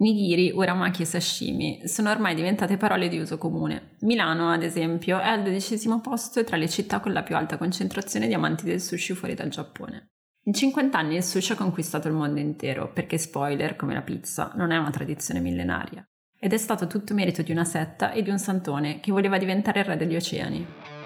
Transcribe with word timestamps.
Nigiri, 0.00 0.52
uramaki 0.54 1.02
e 1.02 1.04
sashimi 1.04 1.80
sono 1.88 2.10
ormai 2.10 2.36
diventate 2.36 2.76
parole 2.76 3.08
di 3.08 3.18
uso 3.18 3.36
comune. 3.36 3.96
Milano, 4.00 4.50
ad 4.50 4.62
esempio, 4.62 5.18
è 5.18 5.26
al 5.26 5.42
dodicesimo 5.42 6.00
posto 6.00 6.44
tra 6.44 6.56
le 6.56 6.68
città 6.68 7.00
con 7.00 7.12
la 7.12 7.24
più 7.24 7.34
alta 7.34 7.58
concentrazione 7.58 8.28
di 8.28 8.34
amanti 8.34 8.64
del 8.64 8.80
sushi 8.80 9.14
fuori 9.14 9.34
dal 9.34 9.48
Giappone. 9.48 10.10
In 10.44 10.52
50 10.54 10.96
anni 10.96 11.16
il 11.16 11.24
sushi 11.24 11.52
ha 11.52 11.56
conquistato 11.56 12.06
il 12.06 12.14
mondo 12.14 12.38
intero, 12.38 12.92
perché 12.92 13.18
spoiler, 13.18 13.74
come 13.74 13.94
la 13.94 14.02
pizza, 14.02 14.52
non 14.54 14.70
è 14.70 14.76
una 14.76 14.90
tradizione 14.90 15.40
millenaria. 15.40 16.06
Ed 16.38 16.52
è 16.52 16.58
stato 16.58 16.86
tutto 16.86 17.12
merito 17.12 17.42
di 17.42 17.50
una 17.50 17.64
setta 17.64 18.12
e 18.12 18.22
di 18.22 18.30
un 18.30 18.38
santone 18.38 19.00
che 19.00 19.10
voleva 19.10 19.36
diventare 19.36 19.80
il 19.80 19.86
re 19.86 19.96
degli 19.96 20.14
oceani. 20.14 20.97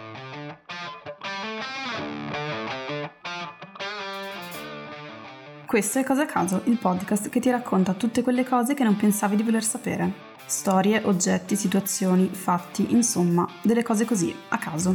Questo 5.72 6.00
è 6.00 6.04
Cosa 6.04 6.26
Caso, 6.26 6.60
il 6.66 6.76
podcast 6.76 7.30
che 7.30 7.40
ti 7.40 7.48
racconta 7.48 7.94
tutte 7.94 8.20
quelle 8.20 8.44
cose 8.44 8.74
che 8.74 8.84
non 8.84 8.94
pensavi 8.94 9.36
di 9.36 9.42
voler 9.42 9.64
sapere. 9.64 10.12
Storie, 10.44 11.00
oggetti, 11.02 11.56
situazioni, 11.56 12.28
fatti, 12.28 12.92
insomma, 12.92 13.48
delle 13.62 13.82
cose 13.82 14.04
così, 14.04 14.34
a 14.50 14.58
caso. 14.58 14.94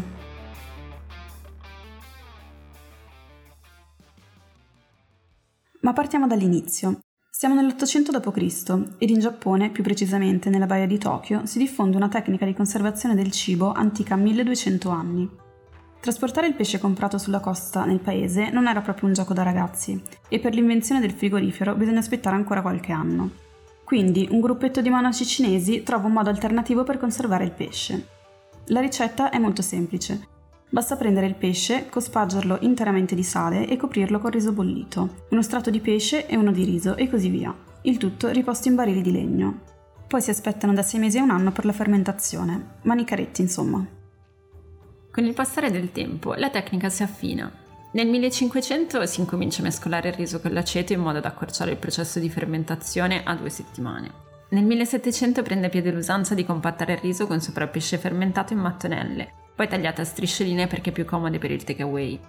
Ma 5.80 5.94
partiamo 5.94 6.28
dall'inizio. 6.28 7.00
Siamo 7.28 7.56
nell'800 7.56 8.12
d.C. 8.12 8.98
ed 9.00 9.10
in 9.10 9.20
Giappone, 9.20 9.72
più 9.72 9.82
precisamente 9.82 10.52
nella 10.52 10.68
baia 10.68 10.86
di 10.86 11.00
Tokyo, 11.00 11.48
si 11.48 11.58
diffonde 11.58 11.98
una 11.98 12.08
tecnica 12.08 12.46
di 12.46 12.54
conservazione 12.54 13.16
del 13.16 13.32
cibo 13.32 13.72
antica 13.72 14.16
1200 14.16 14.90
anni. 14.90 15.46
Trasportare 16.08 16.48
il 16.48 16.54
pesce 16.54 16.80
comprato 16.80 17.18
sulla 17.18 17.42
costa 17.42 17.84
nel 17.84 18.00
paese 18.00 18.50
non 18.50 18.68
era 18.68 18.80
proprio 18.80 19.10
un 19.10 19.14
gioco 19.14 19.34
da 19.34 19.44
ragazzi 19.44 20.02
e 20.30 20.40
per 20.40 20.54
l'invenzione 20.54 21.02
del 21.02 21.12
frigorifero 21.12 21.76
bisogna 21.76 22.00
aspettare 22.00 22.38
ancora 22.38 22.62
qualche 22.62 22.94
anno. 22.94 23.32
Quindi 23.84 24.26
un 24.32 24.40
gruppetto 24.40 24.80
di 24.80 24.90
monaci 24.90 25.26
cinesi 25.26 25.84
trova 25.84 26.08
un 26.08 26.14
modo 26.14 26.30
alternativo 26.30 26.86
per 26.86 26.98
conservare 26.98 27.44
il 27.44 27.52
pesce. 27.52 28.08
La 28.68 28.80
ricetta 28.80 29.32
è 29.32 29.38
molto 29.38 29.62
semplice. 29.62 30.28
Basta 30.70 30.96
prendere 30.96 31.26
il 31.26 31.36
pesce, 31.36 31.90
cospargerlo 31.90 32.60
interamente 32.62 33.14
di 33.14 33.24
sale 33.24 33.68
e 33.68 33.76
coprirlo 33.76 34.20
con 34.20 34.32
riso 34.32 34.54
bollito, 34.54 35.26
uno 35.32 35.42
strato 35.42 35.70
di 35.70 35.82
pesce 35.82 36.26
e 36.26 36.38
uno 36.38 36.54
di 36.54 36.64
riso 36.64 36.96
e 36.96 37.10
così 37.10 37.28
via. 37.28 37.54
Il 37.82 37.98
tutto 37.98 38.30
riposto 38.30 38.70
in 38.70 38.76
barili 38.76 39.02
di 39.02 39.12
legno. 39.12 39.60
Poi 40.08 40.22
si 40.22 40.30
aspettano 40.30 40.72
da 40.72 40.84
6 40.84 41.02
mesi 41.02 41.18
a 41.18 41.24
un 41.24 41.32
anno 41.32 41.52
per 41.52 41.66
la 41.66 41.74
fermentazione. 41.74 42.76
Manicaretti, 42.84 43.42
insomma. 43.42 43.97
Con 45.18 45.26
il 45.26 45.34
passare 45.34 45.72
del 45.72 45.92
tempo 45.92 46.36
la 46.36 46.52
tecnica 46.52 46.90
si 46.90 47.02
affina. 47.02 47.52
Nel 47.94 48.08
1500 48.08 49.04
si 49.08 49.22
incomincia 49.22 49.62
a 49.62 49.64
mescolare 49.64 50.10
il 50.10 50.14
riso 50.14 50.40
con 50.40 50.54
l'aceto 50.54 50.94
in 50.94 51.00
modo 51.00 51.20
da 51.20 51.30
accorciare 51.30 51.72
il 51.72 51.78
processo 51.78 52.20
di 52.20 52.30
fermentazione 52.30 53.24
a 53.24 53.34
due 53.34 53.50
settimane. 53.50 54.12
Nel 54.50 54.64
1700 54.64 55.42
prende 55.42 55.70
piede 55.70 55.90
l'usanza 55.90 56.36
di 56.36 56.46
compattare 56.46 56.94
il 56.94 57.00
riso 57.00 57.26
con 57.26 57.42
sopra 57.42 57.66
pesce 57.66 57.98
fermentato 57.98 58.54
in 58.54 58.60
mattonelle, 58.60 59.34
poi 59.56 59.68
tagliate 59.68 60.02
a 60.02 60.06
striscioline 60.06 60.68
perché 60.68 60.92
più 60.92 61.04
comode 61.04 61.40
per 61.40 61.50
il 61.50 61.64
takeaway. 61.64 62.20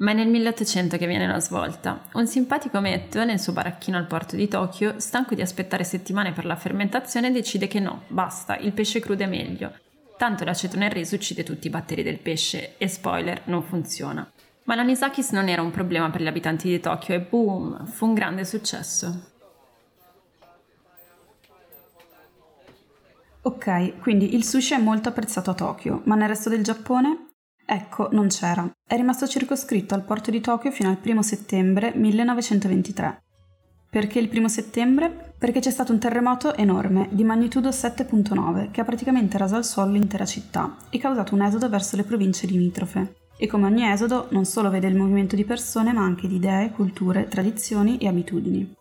Ma 0.00 0.12
è 0.12 0.14
nel 0.14 0.28
1800 0.28 0.96
che 0.96 1.06
viene 1.06 1.26
la 1.26 1.40
svolta. 1.40 2.06
Un 2.14 2.26
simpatico 2.26 2.80
metto, 2.80 3.22
nel 3.22 3.38
suo 3.38 3.52
baracchino 3.52 3.98
al 3.98 4.06
porto 4.06 4.34
di 4.34 4.48
Tokyo, 4.48 4.94
stanco 4.98 5.34
di 5.34 5.42
aspettare 5.42 5.84
settimane 5.84 6.32
per 6.32 6.46
la 6.46 6.56
fermentazione, 6.56 7.30
decide 7.30 7.66
che 7.66 7.80
no, 7.80 8.04
basta, 8.08 8.56
il 8.56 8.72
pesce 8.72 9.00
crudo 9.00 9.24
è 9.24 9.26
meglio. 9.26 9.72
Tanto 10.16 10.44
l'aceto 10.44 10.78
nel 10.78 10.90
riso 10.90 11.16
uccide 11.16 11.42
tutti 11.42 11.66
i 11.66 11.70
batteri 11.70 12.02
del 12.02 12.18
pesce 12.18 12.78
e 12.78 12.88
spoiler, 12.88 13.42
non 13.44 13.62
funziona. 13.62 14.26
Ma 14.64 14.74
l'anisakis 14.74 15.32
non 15.32 15.48
era 15.48 15.60
un 15.60 15.70
problema 15.70 16.08
per 16.08 16.22
gli 16.22 16.26
abitanti 16.26 16.68
di 16.68 16.80
Tokyo 16.80 17.14
e 17.14 17.20
boom, 17.20 17.86
fu 17.86 18.06
un 18.06 18.14
grande 18.14 18.46
successo. 18.46 19.28
Ok, 23.42 23.98
quindi 24.00 24.34
il 24.34 24.44
sushi 24.44 24.72
è 24.72 24.78
molto 24.78 25.10
apprezzato 25.10 25.50
a 25.50 25.54
Tokyo, 25.54 26.00
ma 26.04 26.14
nel 26.14 26.28
resto 26.28 26.48
del 26.48 26.62
Giappone? 26.62 27.29
Ecco, 27.72 28.08
non 28.10 28.26
c'era. 28.26 28.68
È 28.84 28.96
rimasto 28.96 29.28
circoscritto 29.28 29.94
al 29.94 30.02
porto 30.02 30.32
di 30.32 30.40
Tokyo 30.40 30.72
fino 30.72 30.88
al 30.88 30.98
1 31.00 31.22
settembre 31.22 31.92
1923. 31.94 33.22
Perché 33.88 34.18
il 34.18 34.28
1 34.28 34.48
settembre? 34.48 35.34
Perché 35.38 35.60
c'è 35.60 35.70
stato 35.70 35.92
un 35.92 36.00
terremoto 36.00 36.56
enorme, 36.56 37.06
di 37.12 37.22
magnitudo 37.22 37.68
7.9, 37.68 38.72
che 38.72 38.80
ha 38.80 38.84
praticamente 38.84 39.38
raso 39.38 39.54
al 39.54 39.64
suolo 39.64 39.92
l'intera 39.92 40.24
città 40.24 40.78
e 40.90 40.98
causato 40.98 41.36
un 41.36 41.42
esodo 41.42 41.68
verso 41.68 41.94
le 41.94 42.02
province 42.02 42.48
limitrofe. 42.48 43.14
E 43.36 43.46
come 43.46 43.66
ogni 43.66 43.88
esodo, 43.88 44.26
non 44.30 44.44
solo 44.46 44.68
vede 44.68 44.88
il 44.88 44.96
movimento 44.96 45.36
di 45.36 45.44
persone, 45.44 45.92
ma 45.92 46.02
anche 46.02 46.26
di 46.26 46.34
idee, 46.34 46.72
culture, 46.72 47.28
tradizioni 47.28 47.98
e 47.98 48.08
abitudini. 48.08 48.74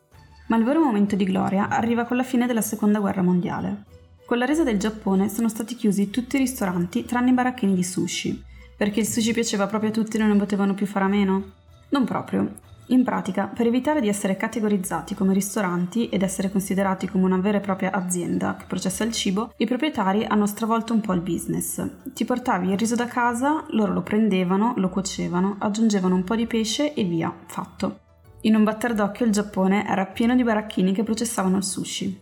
Ma 0.47 0.57
il 0.57 0.63
vero 0.63 0.81
momento 0.81 1.15
di 1.15 1.25
gloria 1.25 1.69
arriva 1.69 2.05
con 2.05 2.17
la 2.17 2.23
fine 2.23 2.47
della 2.47 2.61
seconda 2.61 2.97
guerra 2.97 3.21
mondiale. 3.21 3.83
Con 4.25 4.39
la 4.39 4.45
resa 4.45 4.63
del 4.63 4.79
Giappone 4.79 5.29
sono 5.29 5.47
stati 5.47 5.75
chiusi 5.75 6.09
tutti 6.09 6.37
i 6.37 6.39
ristoranti 6.39 7.05
tranne 7.05 7.29
i 7.29 7.33
baracchini 7.33 7.75
di 7.75 7.83
sushi, 7.83 8.47
perché 8.79 9.01
il 9.01 9.07
sushi 9.07 9.33
piaceva 9.33 9.67
proprio 9.67 9.89
a 9.89 9.93
tutti 9.93 10.15
e 10.15 10.19
non 10.21 10.29
ne 10.29 10.37
potevano 10.37 10.73
più 10.73 10.85
fare 10.85 11.03
a 11.03 11.09
meno? 11.09 11.51
Non 11.89 12.05
proprio. 12.05 12.49
In 12.87 13.03
pratica, 13.03 13.47
per 13.47 13.67
evitare 13.67 13.99
di 13.99 14.07
essere 14.07 14.37
categorizzati 14.37 15.15
come 15.15 15.33
ristoranti 15.33 16.07
ed 16.07 16.21
essere 16.21 16.49
considerati 16.49 17.05
come 17.05 17.25
una 17.25 17.39
vera 17.39 17.57
e 17.57 17.59
propria 17.59 17.91
azienda 17.91 18.55
che 18.57 18.63
processa 18.67 19.03
il 19.03 19.11
cibo, 19.11 19.51
i 19.57 19.65
proprietari 19.65 20.23
hanno 20.23 20.47
stravolto 20.47 20.93
un 20.93 21.01
po' 21.01 21.11
il 21.11 21.19
business. 21.19 21.85
Ti 22.13 22.23
portavi 22.23 22.71
il 22.71 22.77
riso 22.77 22.95
da 22.95 23.07
casa, 23.07 23.65
loro 23.71 23.91
lo 23.91 24.01
prendevano, 24.01 24.71
lo 24.77 24.87
cuocevano, 24.87 25.57
aggiungevano 25.59 26.15
un 26.15 26.23
po' 26.23 26.37
di 26.37 26.47
pesce 26.47 26.93
e 26.93 27.03
via, 27.03 27.35
fatto. 27.47 27.99
In 28.43 28.55
un 28.55 28.63
batter 28.63 28.93
d'occhio 28.93 29.25
il 29.25 29.33
Giappone 29.33 29.85
era 29.85 30.05
pieno 30.05 30.35
di 30.35 30.43
baracchini 30.43 30.93
che 30.93 31.03
processavano 31.03 31.57
il 31.57 31.65
sushi. 31.65 32.21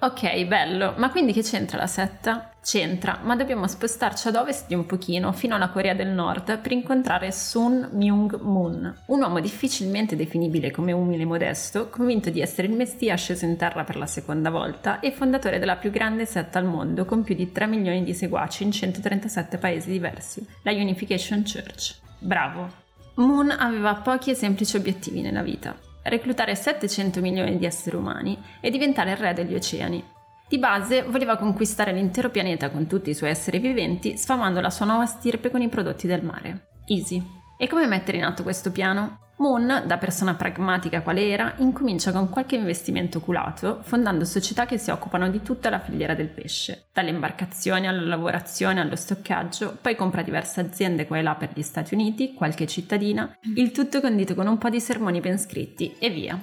Ok, 0.00 0.46
bello, 0.46 0.94
ma 0.96 1.10
quindi 1.10 1.32
che 1.32 1.42
c'entra 1.42 1.78
la 1.78 1.86
setta? 1.86 2.49
C'entra, 2.62 3.20
ma 3.22 3.36
dobbiamo 3.36 3.66
spostarci 3.66 4.28
ad 4.28 4.36
ovest 4.36 4.66
di 4.68 4.74
un 4.74 4.84
pochino, 4.84 5.32
fino 5.32 5.54
alla 5.54 5.70
Corea 5.70 5.94
del 5.94 6.08
Nord, 6.08 6.58
per 6.58 6.72
incontrare 6.72 7.32
Sun 7.32 7.88
Myung 7.92 8.38
Moon, 8.40 9.02
un 9.06 9.20
uomo 9.20 9.40
difficilmente 9.40 10.14
definibile 10.14 10.70
come 10.70 10.92
umile 10.92 11.22
e 11.22 11.26
modesto, 11.26 11.88
convinto 11.88 12.30
di 12.30 12.40
essere 12.40 12.68
il 12.68 12.74
messia 12.74 13.16
sceso 13.16 13.46
in 13.46 13.56
terra 13.56 13.84
per 13.84 13.96
la 13.96 14.06
seconda 14.06 14.50
volta 14.50 15.00
e 15.00 15.10
fondatore 15.10 15.58
della 15.58 15.76
più 15.76 15.90
grande 15.90 16.26
setta 16.26 16.58
al 16.58 16.66
mondo, 16.66 17.04
con 17.06 17.22
più 17.22 17.34
di 17.34 17.50
3 17.50 17.66
milioni 17.66 18.04
di 18.04 18.14
seguaci 18.14 18.62
in 18.64 18.72
137 18.72 19.56
paesi 19.58 19.90
diversi, 19.90 20.46
la 20.62 20.72
Unification 20.72 21.42
Church. 21.42 21.96
Bravo! 22.18 22.68
Moon 23.14 23.50
aveva 23.50 23.94
pochi 23.94 24.30
e 24.30 24.34
semplici 24.34 24.76
obiettivi 24.76 25.20
nella 25.22 25.42
vita 25.42 25.88
reclutare 26.02 26.54
700 26.54 27.20
milioni 27.20 27.58
di 27.58 27.66
esseri 27.66 27.96
umani 27.96 28.38
e 28.60 28.70
diventare 28.70 29.12
il 29.12 29.16
re 29.16 29.34
degli 29.34 29.54
oceani. 29.54 30.02
Di 30.50 30.58
base 30.58 31.04
voleva 31.04 31.36
conquistare 31.36 31.92
l'intero 31.92 32.28
pianeta 32.28 32.70
con 32.70 32.88
tutti 32.88 33.10
i 33.10 33.14
suoi 33.14 33.30
esseri 33.30 33.60
viventi, 33.60 34.16
sfamando 34.16 34.60
la 34.60 34.68
sua 34.68 34.84
nuova 34.84 35.06
stirpe 35.06 35.48
con 35.48 35.62
i 35.62 35.68
prodotti 35.68 36.08
del 36.08 36.24
mare. 36.24 36.70
Easy. 36.86 37.24
E 37.56 37.68
come 37.68 37.86
mettere 37.86 38.16
in 38.16 38.24
atto 38.24 38.42
questo 38.42 38.72
piano? 38.72 39.28
Moon, 39.36 39.84
da 39.86 39.96
persona 39.96 40.34
pragmatica 40.34 41.02
quale 41.02 41.28
era, 41.28 41.54
incomincia 41.58 42.10
con 42.10 42.28
qualche 42.28 42.56
investimento 42.56 43.18
oculato, 43.18 43.78
fondando 43.84 44.24
società 44.24 44.66
che 44.66 44.76
si 44.76 44.90
occupano 44.90 45.30
di 45.30 45.40
tutta 45.40 45.70
la 45.70 45.78
filiera 45.78 46.14
del 46.14 46.30
pesce, 46.30 46.88
dalle 46.92 47.10
imbarcazioni 47.10 47.86
alla 47.86 48.04
lavorazione 48.04 48.80
allo 48.80 48.96
stoccaggio, 48.96 49.78
poi 49.80 49.94
compra 49.94 50.22
diverse 50.22 50.60
aziende 50.60 51.06
qua 51.06 51.18
e 51.18 51.22
là 51.22 51.36
per 51.36 51.50
gli 51.54 51.62
Stati 51.62 51.94
Uniti, 51.94 52.34
qualche 52.34 52.66
cittadina, 52.66 53.38
il 53.54 53.70
tutto 53.70 54.00
condito 54.00 54.34
con 54.34 54.48
un 54.48 54.58
po' 54.58 54.68
di 54.68 54.80
sermoni 54.80 55.20
ben 55.20 55.38
scritti 55.38 55.94
e 56.00 56.10
via. 56.10 56.36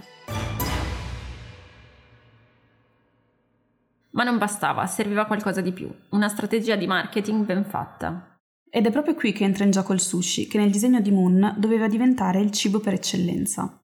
Ma 4.18 4.24
non 4.24 4.40
bastava, 4.40 4.88
serviva 4.88 5.26
qualcosa 5.26 5.62
di 5.62 5.72
più, 5.72 5.88
una 6.10 6.28
strategia 6.28 6.76
di 6.76 6.88
marketing 6.88 7.46
ben 7.46 7.64
fatta. 7.64 8.36
Ed 8.68 8.88
è 8.88 8.92
proprio 8.92 9.14
qui 9.14 9.32
che 9.32 9.44
entra 9.44 9.64
in 9.64 9.70
gioco 9.70 9.94
il 9.94 10.00
sushi, 10.00 10.48
che 10.48 10.58
nel 10.58 10.72
disegno 10.72 11.00
di 11.00 11.12
Moon 11.12 11.54
doveva 11.56 11.88
diventare 11.88 12.42
il 12.42 12.50
cibo 12.50 12.80
per 12.80 12.94
eccellenza. 12.94 13.80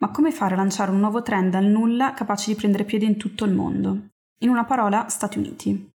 Ma 0.00 0.10
come 0.10 0.30
fare 0.30 0.52
a 0.52 0.58
lanciare 0.58 0.90
un 0.90 1.00
nuovo 1.00 1.22
trend 1.22 1.52
dal 1.52 1.64
nulla 1.64 2.12
capace 2.12 2.50
di 2.50 2.56
prendere 2.56 2.84
piede 2.84 3.06
in 3.06 3.16
tutto 3.16 3.46
il 3.46 3.54
mondo? 3.54 4.08
In 4.40 4.50
una 4.50 4.64
parola, 4.64 5.08
Stati 5.08 5.38
Uniti. 5.38 5.90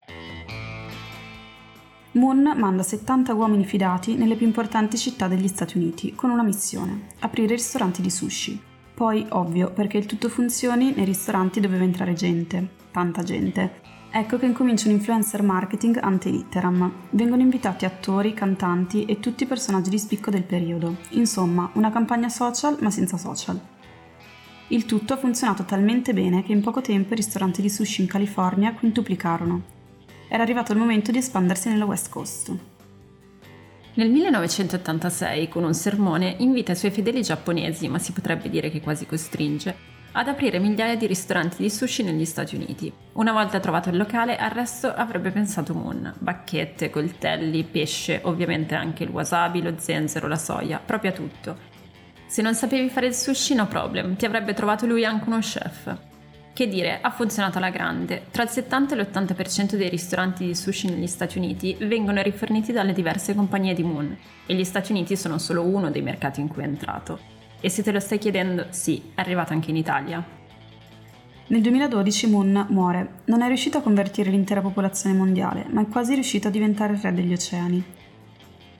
Moon 2.12 2.54
manda 2.56 2.82
70 2.82 3.34
uomini 3.34 3.66
fidati 3.66 4.14
nelle 4.14 4.36
più 4.36 4.46
importanti 4.46 4.96
città 4.96 5.28
degli 5.28 5.48
Stati 5.48 5.76
Uniti 5.76 6.14
con 6.14 6.30
una 6.30 6.42
missione, 6.42 7.08
aprire 7.20 7.56
ristoranti 7.56 8.00
di 8.00 8.10
sushi. 8.10 8.58
Poi, 8.94 9.26
ovvio, 9.28 9.70
perché 9.70 9.98
il 9.98 10.06
tutto 10.06 10.30
funzioni, 10.30 10.94
nei 10.96 11.04
ristoranti 11.04 11.60
doveva 11.60 11.84
entrare 11.84 12.14
gente, 12.14 12.80
tanta 12.92 13.22
gente, 13.24 13.80
Ecco 14.14 14.36
che 14.36 14.44
incomincia 14.44 14.88
un 14.88 14.96
influencer 14.96 15.42
marketing 15.42 15.98
ante 15.98 16.28
litteram. 16.28 16.92
Vengono 17.10 17.40
invitati 17.40 17.86
attori, 17.86 18.34
cantanti 18.34 19.06
e 19.06 19.20
tutti 19.20 19.44
i 19.44 19.46
personaggi 19.46 19.88
di 19.88 19.98
spicco 19.98 20.28
del 20.28 20.42
periodo. 20.42 20.96
Insomma, 21.12 21.70
una 21.74 21.90
campagna 21.90 22.28
social 22.28 22.76
ma 22.80 22.90
senza 22.90 23.16
social. 23.16 23.58
Il 24.68 24.84
tutto 24.84 25.14
ha 25.14 25.16
funzionato 25.16 25.64
talmente 25.64 26.12
bene 26.12 26.42
che 26.42 26.52
in 26.52 26.60
poco 26.60 26.82
tempo 26.82 27.14
i 27.14 27.16
ristoranti 27.16 27.62
di 27.62 27.70
sushi 27.70 28.02
in 28.02 28.06
California 28.06 28.74
quintuplicarono. 28.74 29.62
Era 30.28 30.42
arrivato 30.42 30.72
il 30.72 30.78
momento 30.78 31.10
di 31.10 31.16
espandersi 31.16 31.70
nella 31.70 31.86
West 31.86 32.10
Coast. 32.10 32.54
Nel 33.94 34.10
1986, 34.10 35.48
con 35.48 35.64
un 35.64 35.74
sermone, 35.74 36.36
invita 36.40 36.72
i 36.72 36.76
suoi 36.76 36.90
fedeli 36.90 37.22
giapponesi, 37.22 37.88
ma 37.88 37.98
si 37.98 38.12
potrebbe 38.12 38.50
dire 38.50 38.70
che 38.70 38.82
quasi 38.82 39.06
costringe, 39.06 39.74
ad 40.12 40.28
aprire 40.28 40.58
migliaia 40.58 40.96
di 40.96 41.06
ristoranti 41.06 41.62
di 41.62 41.70
sushi 41.70 42.02
negli 42.02 42.24
Stati 42.24 42.54
Uniti. 42.54 42.92
Una 43.14 43.32
volta 43.32 43.60
trovato 43.60 43.88
il 43.88 43.96
locale, 43.96 44.36
al 44.36 44.50
resto 44.50 44.92
avrebbe 44.92 45.30
pensato 45.30 45.74
Moon. 45.74 46.12
Bacchette, 46.18 46.90
coltelli, 46.90 47.64
pesce, 47.64 48.20
ovviamente 48.24 48.74
anche 48.74 49.04
il 49.04 49.10
wasabi, 49.10 49.62
lo 49.62 49.74
zenzero, 49.78 50.28
la 50.28 50.36
soia, 50.36 50.80
proprio 50.84 51.12
tutto. 51.12 51.70
Se 52.26 52.42
non 52.42 52.54
sapevi 52.54 52.90
fare 52.90 53.06
il 53.06 53.14
sushi, 53.14 53.54
no 53.54 53.66
problem, 53.66 54.16
ti 54.16 54.26
avrebbe 54.26 54.52
trovato 54.54 54.86
lui 54.86 55.04
anche 55.04 55.28
uno 55.28 55.38
chef. 55.38 55.96
Che 56.54 56.68
dire, 56.68 57.00
ha 57.00 57.10
funzionato 57.10 57.56
alla 57.56 57.70
grande. 57.70 58.26
Tra 58.30 58.42
il 58.42 58.50
70 58.50 58.94
e 58.94 58.98
l'80% 58.98 59.76
dei 59.76 59.88
ristoranti 59.88 60.44
di 60.44 60.54
sushi 60.54 60.90
negli 60.90 61.06
Stati 61.06 61.38
Uniti 61.38 61.74
vengono 61.80 62.20
riforniti 62.20 62.72
dalle 62.72 62.92
diverse 62.92 63.34
compagnie 63.34 63.72
di 63.72 63.82
Moon 63.82 64.14
e 64.44 64.54
gli 64.54 64.64
Stati 64.64 64.92
Uniti 64.92 65.16
sono 65.16 65.38
solo 65.38 65.62
uno 65.62 65.90
dei 65.90 66.02
mercati 66.02 66.40
in 66.40 66.48
cui 66.48 66.62
è 66.62 66.66
entrato. 66.66 67.41
E 67.64 67.68
se 67.68 67.84
te 67.84 67.92
lo 67.92 68.00
stai 68.00 68.18
chiedendo, 68.18 68.66
sì, 68.70 69.12
è 69.14 69.20
arrivato 69.20 69.52
anche 69.52 69.70
in 69.70 69.76
Italia. 69.76 70.22
Nel 71.46 71.60
2012 71.60 72.28
Moon 72.28 72.66
muore. 72.70 73.20
Non 73.26 73.40
è 73.40 73.46
riuscito 73.46 73.78
a 73.78 73.82
convertire 73.82 74.30
l'intera 74.30 74.60
popolazione 74.60 75.14
mondiale, 75.14 75.66
ma 75.70 75.82
è 75.82 75.86
quasi 75.86 76.14
riuscito 76.14 76.48
a 76.48 76.50
diventare 76.50 76.94
il 76.94 76.98
re 76.98 77.14
degli 77.14 77.32
oceani. 77.32 77.84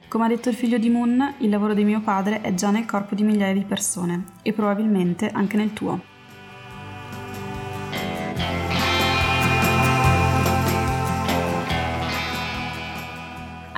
Come 0.09 0.25
ha 0.25 0.29
detto 0.29 0.49
il 0.49 0.57
figlio 0.57 0.79
di 0.79 0.91
Moon, 0.91 1.35
il 1.39 1.49
lavoro 1.49 1.75
di 1.75 1.85
mio 1.85 2.01
padre 2.01 2.41
è 2.41 2.55
già 2.55 2.71
nel 2.73 2.85
corpo 2.85 3.15
di 3.15 3.23
migliaia 3.23 3.55
di 3.55 3.65
persone, 3.65 4.25
e 4.43 4.53
probabilmente 4.53 5.31
anche 5.31 5.57
nel 5.57 5.73
tuo. 5.73 6.12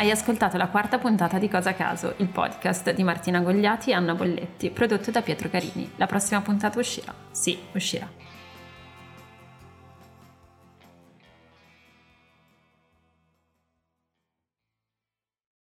Hai 0.05 0.11
ascoltato 0.11 0.59
la 0.59 0.69
quarta 0.69 0.99
puntata 0.99 1.39
di 1.39 1.49
Cosa 1.49 1.73
Caso, 1.73 2.13
il 2.19 2.29
podcast 2.29 2.93
di 2.93 3.03
Martina 3.03 3.41
Gogliati 3.41 3.89
e 3.89 3.95
Anna 3.95 4.15
Bolletti, 4.15 4.69
prodotto 4.69 5.11
da 5.11 5.23
Pietro 5.23 5.49
Carini. 5.49 5.93
La 5.97 6.05
prossima 6.05 6.43
puntata 6.43 6.79
uscirà. 6.79 7.15
Sì, 7.31 7.59
uscirà. 7.73 8.07